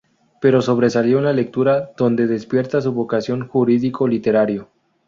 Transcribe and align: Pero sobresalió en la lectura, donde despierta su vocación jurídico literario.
Pero 0.41 0.63
sobresalió 0.63 1.19
en 1.19 1.25
la 1.25 1.31
lectura, 1.31 1.91
donde 1.95 2.25
despierta 2.25 2.81
su 2.81 2.91
vocación 2.91 3.47
jurídico 3.47 4.07
literario. 4.07 4.67